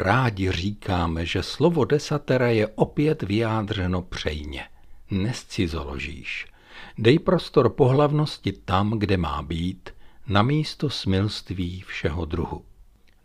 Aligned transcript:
Rádi 0.00 0.52
říkáme, 0.52 1.26
že 1.26 1.42
slovo 1.42 1.84
desatera 1.84 2.48
je 2.48 2.66
opět 2.66 3.22
vyjádřeno 3.22 4.02
přejně. 4.02 4.64
Nescizoložíš. 5.10 6.46
Dej 6.98 7.18
prostor 7.18 7.68
pohlavnosti 7.68 8.52
tam, 8.52 8.90
kde 8.90 9.16
má 9.16 9.42
být, 9.42 9.90
na 10.26 10.42
místo 10.42 10.90
smilství 10.90 11.80
všeho 11.80 12.24
druhu. 12.24 12.64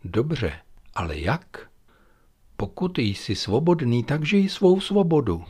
Dobře, 0.04 0.52
ale 0.94 1.18
jak? 1.18 1.68
Pokud 2.56 2.98
jsi 2.98 3.34
svobodný, 3.34 4.04
tak 4.04 4.24
žij 4.24 4.48
svou 4.48 4.80
svobodu. 4.80 5.44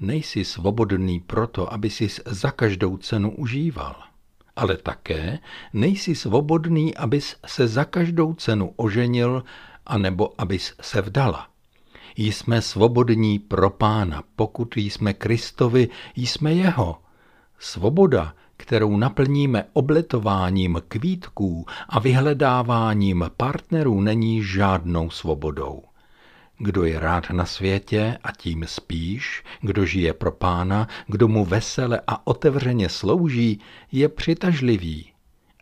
Nejsi 0.00 0.44
svobodný 0.44 1.20
proto, 1.20 1.72
aby 1.72 1.90
si 1.90 2.08
za 2.26 2.50
každou 2.50 2.96
cenu 2.96 3.30
užíval. 3.36 3.96
Ale 4.56 4.76
také 4.76 5.38
nejsi 5.72 6.14
svobodný, 6.14 6.94
abys 6.96 7.36
se 7.46 7.68
za 7.68 7.84
každou 7.84 8.34
cenu 8.34 8.72
oženil, 8.76 9.44
anebo 9.86 10.32
abys 10.38 10.74
se 10.80 11.02
vdala. 11.02 11.48
Jsme 12.16 12.62
svobodní 12.62 13.38
pro 13.38 13.70
pána, 13.70 14.22
pokud 14.36 14.76
jsme 14.76 15.14
Kristovi, 15.14 15.88
jsme 16.16 16.54
jeho. 16.54 16.98
Svoboda, 17.58 18.34
kterou 18.56 18.96
naplníme 18.96 19.64
obletováním 19.72 20.82
kvítků 20.88 21.66
a 21.88 22.00
vyhledáváním 22.00 23.30
partnerů, 23.36 24.00
není 24.00 24.42
žádnou 24.42 25.10
svobodou. 25.10 25.82
Kdo 26.58 26.84
je 26.84 27.00
rád 27.00 27.30
na 27.30 27.46
světě 27.46 28.18
a 28.22 28.32
tím 28.32 28.64
spíš, 28.66 29.44
kdo 29.60 29.86
žije 29.86 30.12
pro 30.12 30.32
pána, 30.32 30.88
kdo 31.06 31.28
mu 31.28 31.44
vesele 31.44 32.00
a 32.06 32.26
otevřeně 32.26 32.88
slouží, 32.88 33.60
je 33.92 34.08
přitažlivý. 34.08 35.12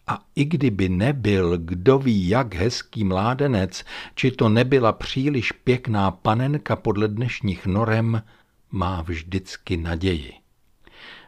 A 0.07 0.19
i 0.37 0.45
kdyby 0.45 0.89
nebyl 0.89 1.59
kdo 1.59 1.99
ví 1.99 2.29
jak 2.29 2.55
hezký 2.55 3.05
mládenec, 3.05 3.85
či 4.15 4.31
to 4.31 4.49
nebyla 4.49 4.93
příliš 4.93 5.53
pěkná 5.53 6.11
panenka 6.11 6.77
podle 6.77 7.09
dnešních 7.09 7.67
norem, 7.67 8.23
má 8.71 9.03
vždycky 9.03 9.77
naději. 9.77 10.33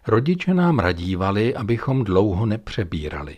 Rodiče 0.06 0.54
nám 0.54 0.78
radívali, 0.78 1.54
abychom 1.54 2.04
dlouho 2.04 2.46
nepřebírali. 2.46 3.36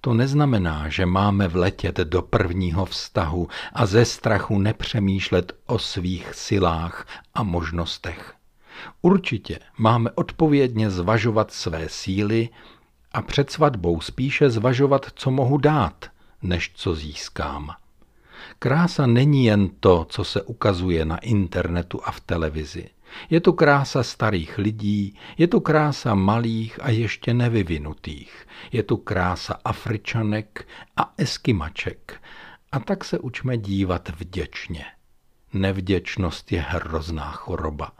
To 0.00 0.14
neznamená, 0.14 0.88
že 0.88 1.06
máme 1.06 1.48
vletět 1.48 1.96
do 1.96 2.22
prvního 2.22 2.84
vztahu 2.84 3.48
a 3.72 3.86
ze 3.86 4.04
strachu 4.04 4.58
nepřemýšlet 4.58 5.52
o 5.66 5.78
svých 5.78 6.34
silách 6.34 7.06
a 7.34 7.42
možnostech. 7.42 8.34
Určitě 9.02 9.58
máme 9.78 10.10
odpovědně 10.10 10.90
zvažovat 10.90 11.50
své 11.50 11.88
síly 11.88 12.48
a 13.12 13.22
před 13.22 13.50
svatbou 13.50 14.00
spíše 14.00 14.50
zvažovat, 14.50 15.06
co 15.14 15.30
mohu 15.30 15.58
dát, 15.58 16.06
než 16.42 16.72
co 16.74 16.94
získám. 16.94 17.70
Krása 18.58 19.06
není 19.06 19.44
jen 19.44 19.68
to, 19.80 20.06
co 20.08 20.24
se 20.24 20.42
ukazuje 20.42 21.04
na 21.04 21.18
internetu 21.18 22.00
a 22.04 22.12
v 22.12 22.20
televizi. 22.20 22.90
Je 23.30 23.40
to 23.40 23.52
krása 23.52 24.02
starých 24.02 24.58
lidí, 24.58 25.16
je 25.38 25.48
to 25.48 25.60
krása 25.60 26.14
malých 26.14 26.78
a 26.82 26.90
ještě 26.90 27.34
nevyvinutých, 27.34 28.46
je 28.72 28.82
to 28.82 28.96
krása 28.96 29.60
Afričanek 29.64 30.68
a 30.96 31.14
Eskimaček. 31.18 32.22
A 32.72 32.78
tak 32.78 33.04
se 33.04 33.18
učme 33.18 33.58
dívat 33.58 34.08
vděčně. 34.08 34.84
Nevděčnost 35.52 36.52
je 36.52 36.60
hrozná 36.60 37.32
choroba. 37.32 37.92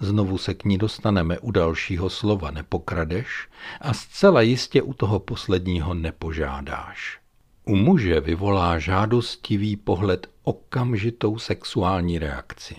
Znovu 0.00 0.38
se 0.38 0.54
k 0.54 0.64
ní 0.64 0.78
dostaneme 0.78 1.38
u 1.38 1.50
dalšího 1.50 2.10
slova 2.10 2.50
nepokradeš 2.50 3.48
a 3.80 3.94
zcela 3.94 4.40
jistě 4.40 4.82
u 4.82 4.94
toho 4.94 5.20
posledního 5.20 5.94
nepožádáš. 5.94 7.18
U 7.64 7.76
muže 7.76 8.20
vyvolá 8.20 8.78
žádostivý 8.78 9.76
pohled 9.76 10.26
okamžitou 10.42 11.38
sexuální 11.38 12.18
reakci. 12.18 12.76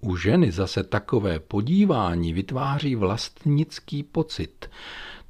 U 0.00 0.16
ženy 0.16 0.52
zase 0.52 0.82
takové 0.82 1.38
podívání 1.38 2.32
vytváří 2.32 2.94
vlastnický 2.94 4.02
pocit, 4.02 4.70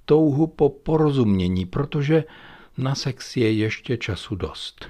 touhu 0.04 0.46
po 0.46 0.68
porozumění, 0.68 1.66
protože 1.66 2.24
na 2.78 2.94
sex 2.94 3.36
je 3.36 3.52
ještě 3.52 3.96
času 3.96 4.34
dost. 4.34 4.88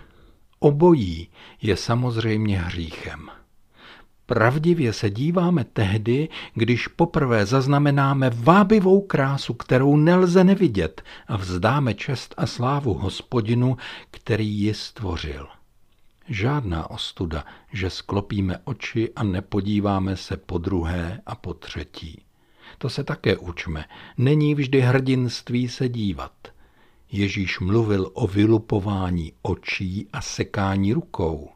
Obojí 0.58 1.28
je 1.62 1.76
samozřejmě 1.76 2.58
hříchem. 2.58 3.30
Pravdivě 4.26 4.92
se 4.92 5.10
díváme 5.10 5.64
tehdy, 5.64 6.28
když 6.54 6.88
poprvé 6.88 7.46
zaznamenáme 7.46 8.30
vábivou 8.34 9.00
krásu, 9.00 9.54
kterou 9.54 9.96
nelze 9.96 10.44
nevidět 10.44 11.02
a 11.28 11.36
vzdáme 11.36 11.94
čest 11.94 12.34
a 12.36 12.46
slávu 12.46 12.94
hospodinu, 12.94 13.76
který 14.10 14.48
ji 14.48 14.74
stvořil. 14.74 15.48
Žádná 16.28 16.90
ostuda, 16.90 17.44
že 17.72 17.90
sklopíme 17.90 18.58
oči 18.64 19.12
a 19.16 19.22
nepodíváme 19.22 20.16
se 20.16 20.36
po 20.36 20.58
druhé 20.58 21.20
a 21.26 21.34
po 21.34 21.54
třetí. 21.54 22.22
To 22.78 22.88
se 22.88 23.04
také 23.04 23.36
učme. 23.36 23.84
Není 24.18 24.54
vždy 24.54 24.80
hrdinství 24.80 25.68
se 25.68 25.88
dívat. 25.88 26.32
Ježíš 27.12 27.60
mluvil 27.60 28.10
o 28.14 28.26
vylupování 28.26 29.32
očí 29.42 30.08
a 30.12 30.20
sekání 30.20 30.92
rukou. 30.92 31.50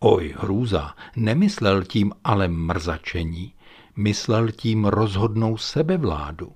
Oj, 0.00 0.34
hrůza, 0.38 0.94
nemyslel 1.16 1.84
tím 1.84 2.12
ale 2.24 2.48
mrzačení, 2.48 3.54
myslel 3.96 4.50
tím 4.50 4.84
rozhodnou 4.84 5.56
sebevládu. 5.56 6.52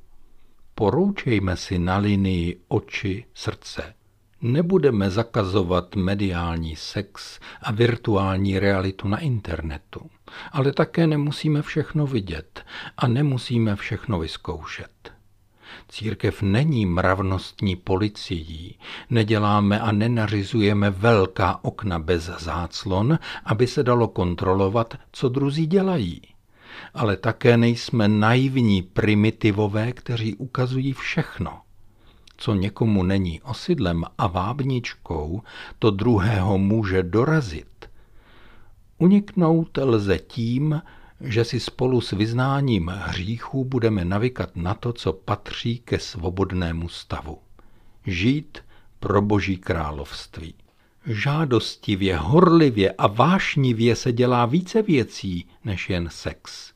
Poroučejme 0.75 1.57
si 1.57 1.79
na 1.79 1.97
linii 1.97 2.61
oči, 2.69 3.25
srdce. 3.35 3.95
Nebudeme 4.43 5.11
zakazovat 5.11 5.97
mediální 5.97 6.77
sex 6.77 7.41
a 7.63 7.73
virtuální 7.73 8.59
realitu 8.59 9.09
na 9.09 9.19
internetu, 9.19 10.11
ale 10.53 10.73
také 10.73 11.07
nemusíme 11.07 11.63
všechno 11.63 12.07
vidět 12.07 12.65
a 12.97 13.09
nemusíme 13.09 13.77
všechno 13.77 14.19
vyzkoušet. 14.19 15.13
Církev 15.89 16.43
není 16.43 16.87
mravnostní 16.87 17.77
policií, 17.77 18.79
neděláme 19.11 19.81
a 19.81 19.93
nenařizujeme 19.93 20.91
velká 20.91 21.65
okna 21.65 21.99
bez 21.99 22.31
záclon, 22.39 23.19
aby 23.45 23.67
se 23.67 23.83
dalo 23.83 24.09
kontrolovat, 24.09 24.95
co 25.13 25.29
druzí 25.29 25.67
dělají. 25.67 26.21
Ale 26.95 27.17
také 27.17 27.57
nejsme 27.57 28.09
naivní 28.09 28.83
primitivové, 28.83 29.93
kteří 29.93 30.35
ukazují 30.35 30.93
všechno– 30.93 31.61
co 32.43 32.55
někomu 32.55 33.03
není 33.03 33.41
osidlem 33.43 34.05
a 34.19 34.27
vábničkou, 34.27 35.43
to 35.79 35.91
druhého 35.91 36.59
může 36.59 37.03
dorazit. 37.03 37.91
Uniknout 38.99 39.79
lze 39.83 40.19
tím, 40.19 40.83
že 41.23 41.45
si 41.45 41.61
spolu 41.61 42.01
s 42.01 42.11
vyznáním 42.11 42.89
hříchů 42.89 43.65
budeme 43.65 44.05
navykat 44.05 44.57
na 44.57 44.75
to, 44.75 44.93
co 44.93 45.13
patří 45.13 45.79
ke 45.79 45.99
svobodnému 45.99 46.89
stavu. 46.89 47.39
Žít 48.07 48.59
pro 49.01 49.23
boží 49.23 49.57
království. 49.57 50.55
Žádostivě, 51.07 52.17
horlivě 52.17 52.91
a 52.91 53.07
vášnivě 53.07 53.97
se 53.97 54.13
dělá 54.13 54.47
více 54.47 54.83
věcí 54.83 55.47
než 55.65 55.91
jen 55.91 56.09
sex. 56.13 56.73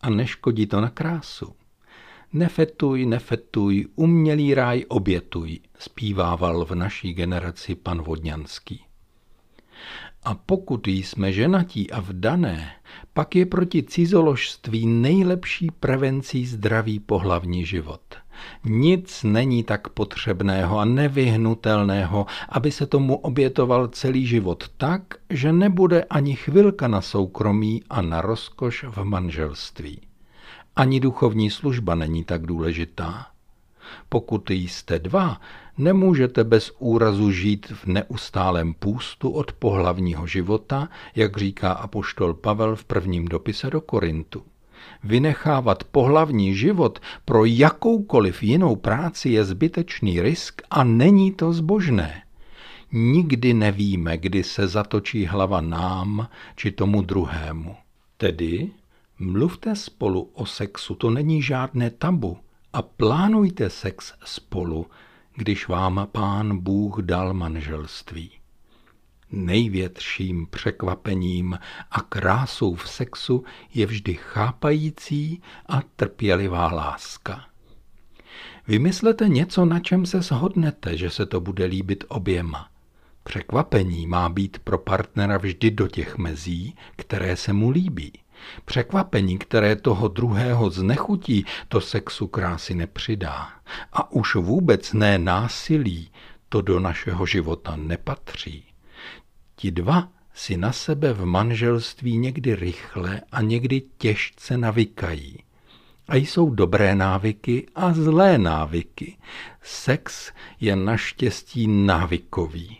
A 0.00 0.10
neškodí 0.10 0.66
to 0.66 0.80
na 0.80 0.90
krásu. 0.90 1.54
Nefetuj, 2.32 3.06
nefetuj, 3.06 3.86
umělý 3.94 4.54
ráj 4.54 4.84
obětuj, 4.88 5.60
zpívával 5.78 6.64
v 6.64 6.74
naší 6.74 7.12
generaci 7.14 7.74
pan 7.74 8.02
Vodňanský. 8.02 8.84
A 10.24 10.34
pokud 10.34 10.86
jsme 10.86 11.32
ženatí 11.32 11.90
a 11.90 12.00
vdané, 12.00 12.72
pak 13.14 13.36
je 13.36 13.46
proti 13.46 13.82
cizoložství 13.82 14.86
nejlepší 14.86 15.70
prevencí 15.80 16.46
zdravý 16.46 17.00
pohlavní 17.00 17.66
život. 17.66 18.00
Nic 18.64 19.22
není 19.22 19.64
tak 19.64 19.88
potřebného 19.88 20.78
a 20.78 20.84
nevyhnutelného, 20.84 22.26
aby 22.48 22.70
se 22.70 22.86
tomu 22.86 23.16
obětoval 23.16 23.88
celý 23.88 24.26
život 24.26 24.64
tak, 24.76 25.02
že 25.30 25.52
nebude 25.52 26.04
ani 26.04 26.36
chvilka 26.36 26.88
na 26.88 27.00
soukromí 27.00 27.82
a 27.90 28.02
na 28.02 28.20
rozkoš 28.20 28.84
v 28.88 29.04
manželství. 29.04 30.00
Ani 30.76 31.00
duchovní 31.00 31.50
služba 31.50 31.94
není 31.94 32.24
tak 32.24 32.46
důležitá. 32.46 33.31
Pokud 34.08 34.50
jste 34.50 34.98
dva, 34.98 35.40
nemůžete 35.78 36.44
bez 36.44 36.72
úrazu 36.78 37.30
žít 37.30 37.66
v 37.66 37.86
neustálém 37.86 38.74
půstu 38.74 39.30
od 39.30 39.52
pohlavního 39.52 40.26
života, 40.26 40.88
jak 41.16 41.36
říká 41.36 41.72
apoštol 41.72 42.34
Pavel 42.34 42.76
v 42.76 42.84
prvním 42.84 43.28
dopise 43.28 43.70
do 43.70 43.80
Korintu. 43.80 44.42
Vynechávat 45.04 45.84
pohlavní 45.84 46.54
život 46.54 46.98
pro 47.24 47.44
jakoukoliv 47.44 48.42
jinou 48.42 48.76
práci 48.76 49.28
je 49.28 49.44
zbytečný 49.44 50.22
risk 50.22 50.62
a 50.70 50.84
není 50.84 51.32
to 51.32 51.52
zbožné. 51.52 52.22
Nikdy 52.92 53.54
nevíme, 53.54 54.16
kdy 54.16 54.44
se 54.44 54.68
zatočí 54.68 55.26
hlava 55.26 55.60
nám 55.60 56.28
či 56.56 56.70
tomu 56.70 57.02
druhému. 57.02 57.76
Tedy 58.16 58.70
Mluvte 59.22 59.76
spolu 59.76 60.30
o 60.34 60.46
sexu, 60.46 60.94
to 60.94 61.10
není 61.10 61.42
žádné 61.42 61.90
tabu. 61.90 62.38
A 62.72 62.82
plánujte 62.82 63.70
sex 63.70 64.12
spolu, 64.24 64.86
když 65.36 65.68
vám 65.68 66.08
pán 66.12 66.58
Bůh 66.58 66.98
dal 66.98 67.34
manželství. 67.34 68.30
Největším 69.30 70.46
překvapením 70.46 71.58
a 71.90 72.00
krásou 72.00 72.74
v 72.74 72.88
sexu 72.88 73.44
je 73.74 73.86
vždy 73.86 74.14
chápající 74.14 75.42
a 75.66 75.82
trpělivá 75.96 76.72
láska. 76.72 77.44
Vymyslete 78.68 79.28
něco, 79.28 79.64
na 79.64 79.80
čem 79.80 80.06
se 80.06 80.22
shodnete, 80.22 80.96
že 80.96 81.10
se 81.10 81.26
to 81.26 81.40
bude 81.40 81.64
líbit 81.64 82.04
oběma. 82.08 82.68
Překvapení 83.24 84.06
má 84.06 84.28
být 84.28 84.58
pro 84.58 84.78
partnera 84.78 85.38
vždy 85.38 85.70
do 85.70 85.88
těch 85.88 86.18
mezí, 86.18 86.76
které 86.96 87.36
se 87.36 87.52
mu 87.52 87.70
líbí. 87.70 88.12
Překvapení, 88.64 89.38
které 89.38 89.76
toho 89.76 90.08
druhého 90.08 90.70
znechutí, 90.70 91.44
to 91.68 91.80
sexu 91.80 92.26
krásy 92.26 92.74
nepřidá. 92.74 93.48
A 93.92 94.12
už 94.12 94.34
vůbec 94.34 94.92
ne 94.92 95.18
násilí, 95.18 96.10
to 96.48 96.62
do 96.62 96.80
našeho 96.80 97.26
života 97.26 97.76
nepatří. 97.76 98.64
Ti 99.56 99.70
dva 99.70 100.08
si 100.34 100.56
na 100.56 100.72
sebe 100.72 101.12
v 101.12 101.24
manželství 101.24 102.18
někdy 102.18 102.54
rychle 102.54 103.20
a 103.32 103.40
někdy 103.40 103.82
těžce 103.98 104.58
navykají. 104.58 105.38
A 106.08 106.16
jsou 106.16 106.50
dobré 106.50 106.94
návyky 106.94 107.66
a 107.74 107.92
zlé 107.92 108.38
návyky. 108.38 109.16
Sex 109.62 110.32
je 110.60 110.76
naštěstí 110.76 111.66
návykový. 111.66 112.78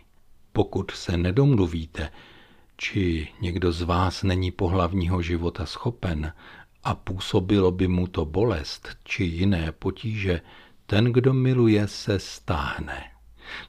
Pokud 0.51 0.91
se 0.91 1.17
nedomluvíte, 1.17 2.09
či 2.77 3.27
někdo 3.41 3.71
z 3.71 3.81
vás 3.81 4.23
není 4.23 4.51
pohlavního 4.51 5.21
života 5.21 5.65
schopen 5.65 6.33
a 6.83 6.95
působilo 6.95 7.71
by 7.71 7.87
mu 7.87 8.07
to 8.07 8.25
bolest 8.25 8.89
či 9.03 9.23
jiné 9.23 9.71
potíže, 9.71 10.41
ten, 10.85 11.05
kdo 11.05 11.33
miluje, 11.33 11.87
se 11.87 12.19
stáhne. 12.19 13.03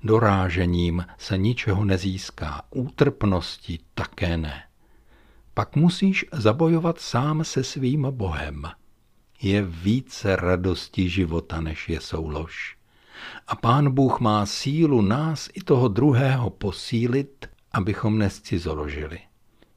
Dorážením 0.03 1.07
se 1.19 1.39
ničeho 1.39 1.85
nezíská, 1.85 2.63
útrpnosti 2.71 3.79
také 3.95 4.37
ne. 4.37 4.63
Pak 5.55 5.77
musíš 5.77 6.27
zabojovat 6.33 7.01
sám 7.01 7.45
se 7.45 7.65
svým 7.65 8.07
Bohem. 8.11 8.63
Je 9.43 9.63
více 9.63 10.37
radosti 10.37 11.09
života, 11.09 11.61
než 11.61 11.89
je 11.89 12.01
soulož. 12.01 12.77
A 13.47 13.57
pán 13.57 13.91
Bůh 13.91 14.21
má 14.21 14.47
sílu 14.47 15.03
nás 15.03 15.49
i 15.55 15.61
toho 15.61 15.89
druhého 15.89 16.51
posílit, 16.51 17.47
abychom 17.75 18.19
nescizoložili. 18.19 19.19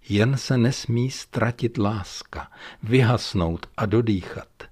Jen 0.09 0.37
se 0.37 0.57
nesmí 0.57 1.11
ztratit 1.11 1.77
láska, 1.77 2.51
vyhasnout 2.83 3.65
a 3.77 3.85
dodýchat. 3.85 4.63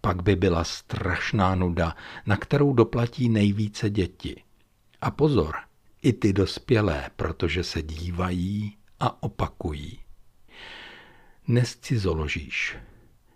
Pak 0.00 0.22
by 0.22 0.36
byla 0.36 0.64
strašná 0.64 1.54
nuda, 1.54 1.96
na 2.26 2.36
kterou 2.36 2.72
doplatí 2.72 3.28
nejvíce 3.28 3.90
děti. 3.90 4.42
A 5.00 5.10
pozor, 5.10 5.54
i 6.02 6.12
ty 6.12 6.32
dospělé, 6.32 7.10
protože 7.16 7.64
se 7.64 7.82
dívají 7.82 8.76
a 9.00 9.22
opakují. 9.22 9.98
Nescizoložíš. 11.48 12.76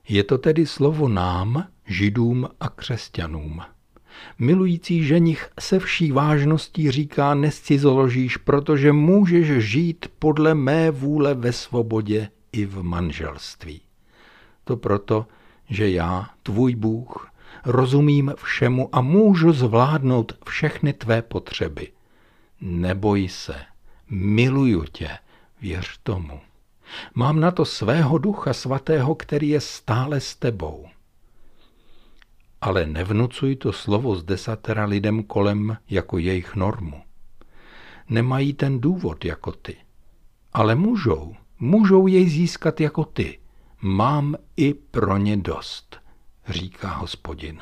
Je 0.09 0.25
to 0.25 0.39
tedy 0.39 0.67
slovo 0.67 1.09
nám, 1.09 1.69
židům 1.87 2.49
a 2.61 2.69
křesťanům. 2.69 3.63
Milující 4.39 5.05
ženich 5.05 5.49
se 5.61 5.79
vší 5.79 6.13
vážností 6.13 6.91
říká 6.91 7.35
nescizoložíš, 7.35 8.37
protože 8.37 8.93
můžeš 8.93 9.49
žít 9.49 10.07
podle 10.19 10.55
mé 10.55 10.91
vůle 10.91 11.35
ve 11.35 11.53
svobodě 11.53 12.29
i 12.53 12.67
v 12.67 12.83
manželství. 12.83 13.81
To 14.65 14.77
proto, 14.77 15.27
že 15.69 15.91
já, 15.91 16.27
tvůj 16.43 16.75
Bůh, 16.75 17.31
rozumím 17.65 18.35
všemu 18.43 18.89
a 18.93 19.01
můžu 19.01 19.53
zvládnout 19.53 20.33
všechny 20.47 20.93
tvé 20.93 21.23
potřeby. 21.23 21.89
Neboj 22.61 23.29
se, 23.29 23.55
miluju 24.11 24.85
tě, 24.93 25.09
věř 25.61 25.99
tomu. 26.03 26.41
Mám 27.15 27.41
na 27.41 27.51
to 27.51 27.65
svého 27.65 28.19
ducha 28.19 28.53
svatého, 28.53 29.15
který 29.15 29.49
je 29.49 29.61
stále 29.61 30.21
s 30.21 30.37
tebou. 30.37 30.87
Ale 32.63 32.87
nevnucuj 32.87 33.57
to 33.57 33.73
slovo 33.73 34.15
z 34.17 34.25
desatera 34.25 34.85
lidem 34.85 35.23
kolem 35.23 35.77
jako 35.91 36.19
jejich 36.19 36.55
normu. 36.55 37.03
Nemají 38.09 38.53
ten 38.53 38.81
důvod 38.81 39.25
jako 39.25 39.53
ty. 39.53 39.77
Ale 40.53 40.75
můžou, 40.75 41.35
můžou 41.59 42.07
jej 42.07 42.29
získat 42.29 42.81
jako 42.81 43.05
ty. 43.05 43.39
Mám 43.83 44.37
i 44.57 44.75
pro 44.75 45.17
ně 45.17 45.37
dost 45.37 45.97
říká 46.49 46.89
hospodin. 46.89 47.59